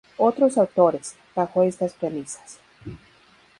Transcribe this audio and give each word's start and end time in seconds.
Otros 0.17 0.57
autores, 0.57 1.15
bajo 1.35 1.61
estas 1.61 1.93
premisas. 1.93 2.57